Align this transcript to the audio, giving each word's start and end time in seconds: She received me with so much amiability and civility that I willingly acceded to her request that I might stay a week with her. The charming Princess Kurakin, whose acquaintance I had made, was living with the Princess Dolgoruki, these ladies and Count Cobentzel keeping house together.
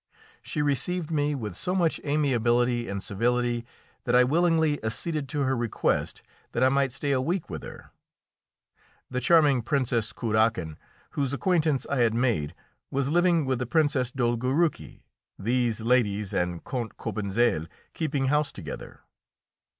She 0.41 0.63
received 0.63 1.11
me 1.11 1.35
with 1.35 1.55
so 1.55 1.75
much 1.75 1.99
amiability 2.03 2.89
and 2.89 3.03
civility 3.03 3.67
that 4.05 4.15
I 4.15 4.23
willingly 4.23 4.83
acceded 4.83 5.29
to 5.29 5.41
her 5.41 5.55
request 5.55 6.23
that 6.53 6.63
I 6.63 6.69
might 6.69 6.91
stay 6.91 7.11
a 7.11 7.21
week 7.21 7.51
with 7.51 7.61
her. 7.61 7.91
The 9.11 9.21
charming 9.21 9.61
Princess 9.61 10.11
Kurakin, 10.11 10.77
whose 11.11 11.33
acquaintance 11.33 11.85
I 11.87 11.97
had 11.97 12.15
made, 12.15 12.55
was 12.89 13.09
living 13.09 13.45
with 13.45 13.59
the 13.59 13.67
Princess 13.67 14.11
Dolgoruki, 14.11 15.03
these 15.37 15.81
ladies 15.81 16.33
and 16.33 16.63
Count 16.65 16.97
Cobentzel 16.97 17.67
keeping 17.93 18.25
house 18.25 18.51
together. 18.51 19.01